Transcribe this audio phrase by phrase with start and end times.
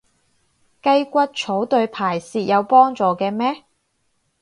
[0.81, 3.65] 雞骨草對排泄有幫助嘅咩？